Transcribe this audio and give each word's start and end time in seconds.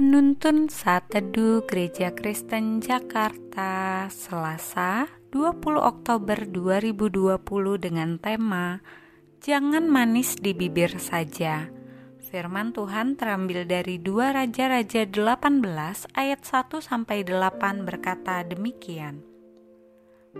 Penuntun 0.00 0.72
Saat 0.72 1.12
Teduh 1.12 1.68
Gereja 1.68 2.08
Kristen 2.16 2.80
Jakarta 2.80 4.08
Selasa 4.08 5.04
20 5.28 5.60
Oktober 5.76 6.40
2020 6.48 7.36
dengan 7.76 8.16
tema 8.16 8.80
Jangan 9.44 9.84
manis 9.84 10.40
di 10.40 10.56
bibir 10.56 10.96
saja 10.96 11.68
Firman 12.16 12.72
Tuhan 12.72 13.20
terambil 13.20 13.68
dari 13.68 14.00
2 14.00 14.40
Raja-Raja 14.40 15.04
18 15.04 15.36
ayat 16.16 16.40
1 16.48 16.80
sampai 16.80 17.20
8 17.20 17.84
berkata 17.84 18.40
demikian 18.48 19.20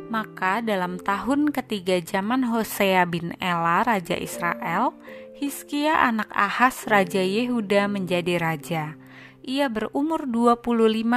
maka 0.08 0.64
dalam 0.64 0.96
tahun 0.96 1.52
ketiga 1.52 2.00
zaman 2.00 2.46
Hosea 2.48 3.04
bin 3.10 3.34
Ela, 3.42 3.82
Raja 3.82 4.14
Israel, 4.14 4.94
Hiskia 5.34 6.06
anak 6.06 6.30
Ahas, 6.30 6.86
Raja 6.86 7.18
Yehuda 7.18 7.90
menjadi 7.90 8.38
raja. 8.38 8.94
Ia 9.50 9.66
berumur 9.66 10.30
25 10.30 10.62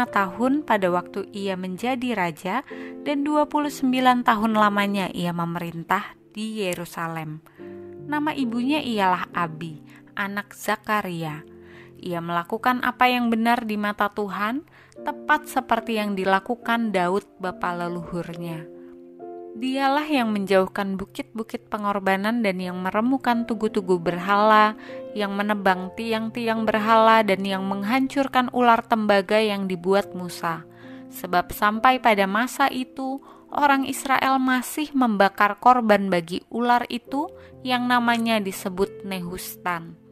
tahun 0.10 0.66
pada 0.66 0.90
waktu 0.90 1.30
ia 1.38 1.54
menjadi 1.54 2.18
raja 2.18 2.66
dan 3.06 3.22
29 3.22 3.86
tahun 4.26 4.52
lamanya 4.58 5.14
ia 5.14 5.30
memerintah 5.30 6.18
di 6.34 6.66
Yerusalem. 6.66 7.46
Nama 8.10 8.34
ibunya 8.34 8.82
ialah 8.82 9.30
Abi, 9.38 9.86
anak 10.18 10.58
Zakaria. 10.58 11.46
Ia 12.02 12.26
melakukan 12.26 12.82
apa 12.82 13.06
yang 13.06 13.30
benar 13.30 13.70
di 13.70 13.78
mata 13.78 14.10
Tuhan, 14.10 14.66
tepat 15.06 15.46
seperti 15.46 16.02
yang 16.02 16.18
dilakukan 16.18 16.90
Daud 16.90 17.38
bapa 17.38 17.86
leluhurnya. 17.86 18.73
Dialah 19.54 20.10
yang 20.10 20.34
menjauhkan 20.34 20.98
bukit-bukit 20.98 21.70
pengorbanan 21.70 22.42
dan 22.42 22.58
yang 22.58 22.82
meremukan 22.82 23.46
tugu-tugu 23.46 24.02
berhala, 24.02 24.74
yang 25.14 25.38
menebang 25.38 25.94
tiang-tiang 25.94 26.66
berhala 26.66 27.22
dan 27.22 27.46
yang 27.46 27.62
menghancurkan 27.70 28.50
ular 28.50 28.82
tembaga 28.82 29.38
yang 29.38 29.70
dibuat 29.70 30.18
Musa. 30.18 30.66
Sebab 31.14 31.54
sampai 31.54 32.02
pada 32.02 32.26
masa 32.26 32.66
itu, 32.74 33.22
orang 33.54 33.86
Israel 33.86 34.42
masih 34.42 34.90
membakar 34.98 35.62
korban 35.62 36.10
bagi 36.10 36.42
ular 36.50 36.90
itu 36.90 37.30
yang 37.62 37.86
namanya 37.86 38.42
disebut 38.42 39.06
Nehustan. 39.06 40.03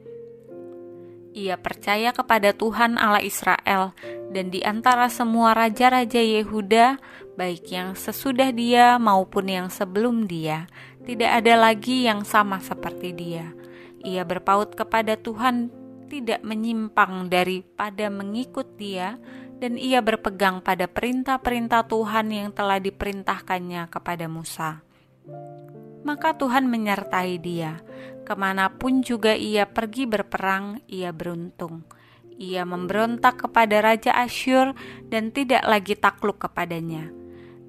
Ia 1.31 1.55
percaya 1.55 2.11
kepada 2.11 2.51
Tuhan 2.51 2.99
Allah 2.99 3.23
Israel, 3.23 3.95
dan 4.35 4.51
di 4.51 4.59
antara 4.67 5.07
semua 5.07 5.55
raja-raja 5.55 6.19
Yehuda, 6.19 6.99
baik 7.39 7.71
yang 7.71 7.95
sesudah 7.95 8.51
dia 8.51 8.99
maupun 8.99 9.47
yang 9.47 9.67
sebelum 9.71 10.27
dia, 10.27 10.67
tidak 11.07 11.31
ada 11.39 11.55
lagi 11.55 12.03
yang 12.03 12.27
sama 12.27 12.59
seperti 12.59 13.15
dia. 13.15 13.55
Ia 14.03 14.27
berpaut 14.27 14.75
kepada 14.75 15.15
Tuhan, 15.15 15.71
tidak 16.11 16.43
menyimpang 16.43 17.31
daripada 17.31 18.11
mengikut 18.11 18.75
dia, 18.75 19.15
dan 19.61 19.79
ia 19.79 20.03
berpegang 20.03 20.59
pada 20.59 20.89
perintah-perintah 20.89 21.87
Tuhan 21.87 22.27
yang 22.33 22.49
telah 22.51 22.81
diperintahkannya 22.81 23.87
kepada 23.87 24.25
Musa. 24.27 24.83
Maka 26.01 26.33
Tuhan 26.33 26.65
menyertai 26.65 27.37
dia 27.37 27.81
Ke 28.25 28.33
mana 28.33 28.71
pun 28.73 29.05
juga 29.05 29.37
ia 29.37 29.69
pergi 29.69 30.07
berperang, 30.07 30.81
ia 30.87 31.13
beruntung. 31.13 31.85
Ia 32.41 32.65
memberontak 32.65 33.45
kepada 33.45 33.83
Raja 33.85 34.15
Asyur 34.17 34.73
dan 35.11 35.29
tidak 35.29 35.61
lagi 35.67 35.93
takluk 35.93 36.41
kepadanya. 36.41 37.11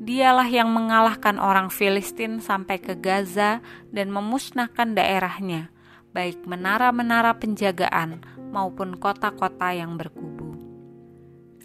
Dialah 0.03 0.47
yang 0.49 0.71
mengalahkan 0.71 1.37
orang 1.37 1.69
Filistin 1.69 2.39
sampai 2.39 2.79
ke 2.79 2.95
Gaza 2.95 3.61
dan 3.93 4.09
memusnahkan 4.09 4.97
daerahnya, 4.97 5.69
baik 6.15 6.47
menara-menara 6.47 7.37
penjagaan 7.37 8.23
maupun 8.53 8.97
kota-kota 9.01 9.75
yang 9.75 9.99
berkubu. 9.99 10.22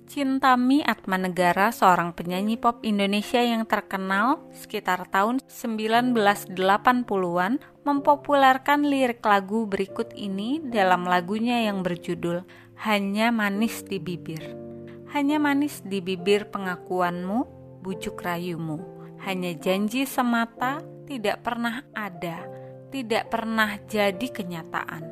Cintami 0.07 0.79
Atmanegara, 0.87 1.75
seorang 1.75 2.15
penyanyi 2.15 2.55
pop 2.55 2.79
Indonesia 2.87 3.43
yang 3.43 3.67
terkenal 3.67 4.39
sekitar 4.55 5.11
tahun 5.11 5.43
1980-an, 5.51 7.59
mempopulerkan 7.83 8.87
lirik 8.87 9.19
lagu 9.27 9.67
berikut 9.67 10.15
ini 10.15 10.63
dalam 10.63 11.03
lagunya 11.03 11.67
yang 11.67 11.83
berjudul 11.83 12.47
Hanya 12.87 13.35
Manis 13.35 13.83
di 13.83 13.99
Bibir. 13.99 14.67
Hanya 15.11 15.39
manis 15.39 15.79
di 15.87 16.03
bibir 16.03 16.51
pengakuanmu, 16.51 17.39
bujuk 17.79 18.19
rayumu. 18.19 18.83
Hanya 19.23 19.55
janji 19.55 20.03
semata, 20.03 20.83
tidak 21.07 21.47
pernah 21.47 21.87
ada, 21.95 22.43
tidak 22.91 23.31
pernah 23.31 23.79
jadi 23.87 24.27
kenyataan. 24.27 25.03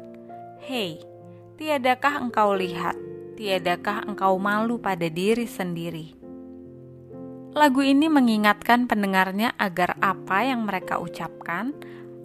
Hei, 0.67 0.99
tiadakah 1.55 2.27
engkau 2.27 2.51
lihat 2.59 3.04
tiadakah 3.35 4.07
engkau 4.07 4.39
malu 4.39 4.79
pada 4.79 5.11
diri 5.11 5.45
sendiri? 5.45 6.15
Lagu 7.55 7.79
ini 7.79 8.11
mengingatkan 8.11 8.83
pendengarnya 8.87 9.55
agar 9.55 9.95
apa 10.03 10.43
yang 10.43 10.67
mereka 10.67 10.99
ucapkan 10.99 11.71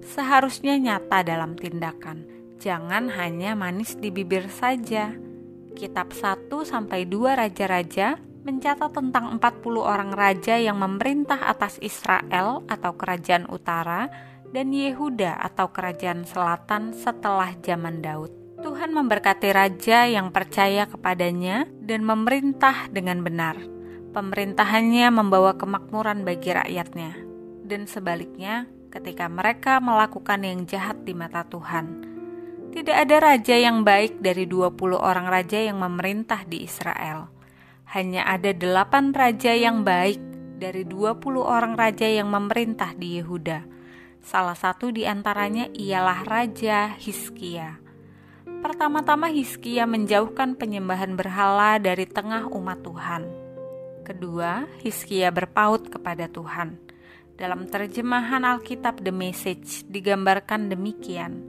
seharusnya 0.02 0.74
nyata 0.74 1.22
dalam 1.22 1.54
tindakan. 1.54 2.26
Jangan 2.58 3.10
hanya 3.14 3.54
manis 3.54 3.94
di 3.94 4.10
bibir 4.10 4.50
saja. 4.50 5.14
Kitab 5.78 6.10
1 6.10 6.50
sampai 6.66 7.06
2 7.06 7.38
raja-raja 7.38 8.18
mencatat 8.42 8.90
tentang 8.90 9.38
40 9.38 9.86
orang 9.86 10.10
raja 10.10 10.58
yang 10.58 10.82
memerintah 10.82 11.46
atas 11.46 11.78
Israel 11.78 12.66
atau 12.66 12.96
kerajaan 12.98 13.46
utara 13.52 14.10
dan 14.50 14.74
Yehuda 14.74 15.38
atau 15.38 15.70
kerajaan 15.70 16.26
selatan 16.26 16.90
setelah 16.90 17.54
zaman 17.62 18.02
Daud. 18.02 18.39
Tuhan 18.80 18.96
memberkati 18.96 19.52
raja 19.52 20.08
yang 20.08 20.32
percaya 20.32 20.88
kepadanya 20.88 21.68
dan 21.84 22.00
memerintah 22.00 22.88
dengan 22.88 23.20
benar. 23.20 23.60
Pemerintahannya 24.16 25.04
membawa 25.12 25.52
kemakmuran 25.52 26.24
bagi 26.24 26.56
rakyatnya, 26.56 27.12
dan 27.68 27.84
sebaliknya, 27.84 28.72
ketika 28.88 29.28
mereka 29.28 29.84
melakukan 29.84 30.40
yang 30.48 30.64
jahat 30.64 30.96
di 31.04 31.12
mata 31.12 31.44
Tuhan. 31.44 32.08
Tidak 32.72 32.96
ada 32.96 33.20
raja 33.20 33.52
yang 33.52 33.84
baik 33.84 34.24
dari 34.24 34.48
20 34.48 34.96
orang 34.96 35.28
raja 35.28 35.60
yang 35.60 35.76
memerintah 35.76 36.48
di 36.48 36.64
Israel. 36.64 37.28
Hanya 37.92 38.24
ada 38.24 38.56
delapan 38.56 39.12
raja 39.12 39.52
yang 39.52 39.84
baik 39.84 40.24
dari 40.56 40.88
20 40.88 41.20
orang 41.44 41.76
raja 41.76 42.08
yang 42.08 42.32
memerintah 42.32 42.96
di 42.96 43.20
Yehuda. 43.20 43.60
Salah 44.24 44.56
satu 44.56 44.88
di 44.88 45.04
antaranya 45.04 45.68
ialah 45.68 46.24
Raja 46.24 46.96
Hizkia. 46.96 47.89
Pertama-tama 48.44 49.28
Hizkia 49.28 49.84
menjauhkan 49.84 50.56
penyembahan 50.56 51.12
berhala 51.12 51.76
dari 51.76 52.08
tengah 52.08 52.48
umat 52.48 52.80
Tuhan. 52.80 53.22
Kedua, 54.00 54.64
Hizkia 54.80 55.28
berpaut 55.28 55.88
kepada 55.88 56.24
Tuhan. 56.28 56.80
Dalam 57.36 57.68
terjemahan 57.68 58.44
Alkitab 58.44 59.00
The 59.04 59.12
Message 59.12 59.84
digambarkan 59.88 60.72
demikian. 60.72 61.40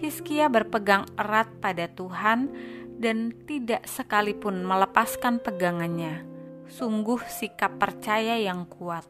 Hizkia 0.00 0.48
berpegang 0.48 1.08
erat 1.20 1.52
pada 1.60 1.88
Tuhan 1.88 2.48
dan 2.96 3.32
tidak 3.44 3.84
sekalipun 3.88 4.64
melepaskan 4.64 5.40
pegangannya. 5.40 6.24
Sungguh 6.72 7.20
sikap 7.28 7.76
percaya 7.76 8.40
yang 8.40 8.64
kuat. 8.64 9.04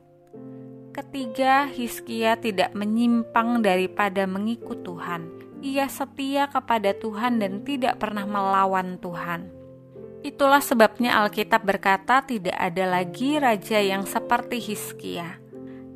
Ketiga, 0.90 1.70
Hizkia 1.70 2.34
tidak 2.38 2.74
menyimpang 2.74 3.62
daripada 3.62 4.26
mengikut 4.26 4.82
Tuhan 4.82 5.51
ia 5.62 5.86
setia 5.86 6.50
kepada 6.50 6.90
Tuhan 6.90 7.38
dan 7.38 7.62
tidak 7.62 8.02
pernah 8.02 8.26
melawan 8.26 8.98
Tuhan. 8.98 9.48
Itulah 10.22 10.62
sebabnya 10.62 11.18
Alkitab 11.22 11.66
berkata 11.66 12.22
tidak 12.22 12.54
ada 12.54 12.86
lagi 12.86 13.38
raja 13.38 13.78
yang 13.78 14.06
seperti 14.06 14.58
Hizkia. 14.58 15.38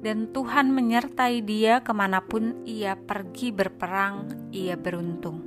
Dan 0.02 0.30
Tuhan 0.30 0.70
menyertai 0.70 1.42
dia 1.42 1.82
ke 1.82 1.90
mana 1.90 2.22
pun 2.22 2.62
ia 2.62 2.94
pergi 2.94 3.50
berperang, 3.50 4.50
ia 4.54 4.78
beruntung. 4.78 5.46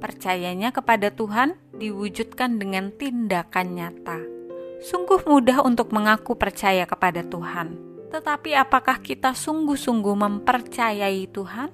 Percayanya 0.00 0.72
kepada 0.72 1.12
Tuhan 1.12 1.56
diwujudkan 1.76 2.56
dengan 2.56 2.92
tindakan 2.92 3.66
nyata. 3.76 4.20
Sungguh 4.80 5.28
mudah 5.28 5.60
untuk 5.60 5.92
mengaku 5.92 6.32
percaya 6.36 6.88
kepada 6.88 7.20
Tuhan. 7.20 7.76
Tetapi 8.08 8.56
apakah 8.56 9.00
kita 9.04 9.36
sungguh-sungguh 9.36 10.16
mempercayai 10.16 11.28
Tuhan? 11.28 11.68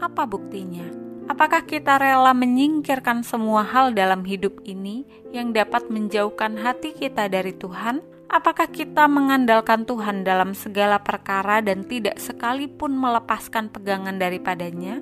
Apa 0.00 0.24
buktinya? 0.24 0.99
Apakah 1.30 1.62
kita 1.62 1.94
rela 1.94 2.34
menyingkirkan 2.34 3.22
semua 3.22 3.62
hal 3.62 3.94
dalam 3.94 4.26
hidup 4.26 4.66
ini 4.66 5.06
yang 5.30 5.54
dapat 5.54 5.86
menjauhkan 5.86 6.58
hati 6.58 6.90
kita 6.90 7.30
dari 7.30 7.54
Tuhan? 7.54 8.02
Apakah 8.26 8.66
kita 8.66 9.06
mengandalkan 9.06 9.86
Tuhan 9.86 10.26
dalam 10.26 10.58
segala 10.58 10.98
perkara 10.98 11.62
dan 11.62 11.86
tidak 11.86 12.18
sekalipun 12.18 12.98
melepaskan 12.98 13.70
pegangan 13.70 14.18
daripadanya? 14.18 14.98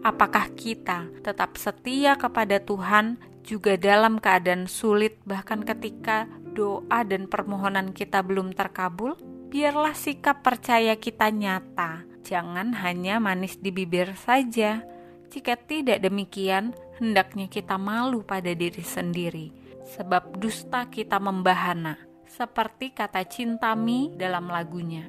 Apakah 0.00 0.48
kita 0.56 1.12
tetap 1.20 1.60
setia 1.60 2.16
kepada 2.16 2.56
Tuhan 2.56 3.20
juga 3.44 3.76
dalam 3.76 4.16
keadaan 4.16 4.72
sulit, 4.72 5.20
bahkan 5.28 5.60
ketika 5.60 6.24
doa 6.56 7.04
dan 7.04 7.28
permohonan 7.28 7.92
kita 7.92 8.24
belum 8.24 8.56
terkabul? 8.56 9.12
Biarlah 9.52 9.92
sikap 9.92 10.40
percaya 10.40 10.96
kita 10.96 11.28
nyata, 11.28 12.08
jangan 12.24 12.72
hanya 12.80 13.20
manis 13.20 13.60
di 13.60 13.68
bibir 13.68 14.16
saja 14.16 14.95
jika 15.30 15.58
tidak 15.58 16.02
demikian, 16.02 16.72
hendaknya 17.00 17.46
kita 17.50 17.76
malu 17.76 18.24
pada 18.24 18.52
diri 18.54 18.82
sendiri. 18.82 19.66
sebab 19.86 20.42
dusta 20.42 20.90
kita 20.90 21.22
membahana, 21.22 21.94
seperti 22.26 22.90
kata 22.90 23.22
cintami 23.30 24.10
dalam 24.18 24.50
lagunya. 24.50 25.06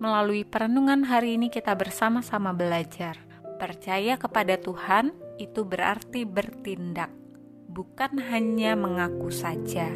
Melalui 0.00 0.44
perenungan 0.44 1.04
hari 1.08 1.40
ini 1.40 1.48
kita 1.48 1.72
bersama-sama 1.72 2.52
belajar. 2.52 3.16
Percaya 3.60 4.16
kepada 4.16 4.56
Tuhan 4.56 5.12
itu 5.36 5.68
berarti 5.68 6.24
bertindak, 6.24 7.12
bukan 7.68 8.16
hanya 8.32 8.72
mengaku 8.72 9.28
saja. 9.28 9.88